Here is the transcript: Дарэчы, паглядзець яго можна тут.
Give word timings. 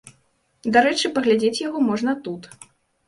Дарэчы, 0.77 1.11
паглядзець 1.17 1.63
яго 1.67 1.85
можна 1.91 2.17
тут. 2.29 2.51